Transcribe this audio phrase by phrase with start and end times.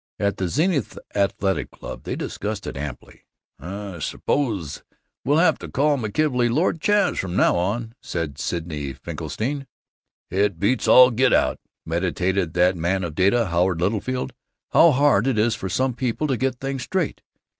[0.17, 3.23] At the Zenith Athletic Club they discussed it amply.
[3.59, 4.81] "I s'pose
[5.23, 9.67] we'll have to call McKelvey 'Lord Chaz' from now on," said Sidney Finkelstein.
[10.31, 14.33] "It beats all get out," meditated that man of data, Howard Littlefield,
[14.71, 17.21] "how hard it is for some people to get things straight.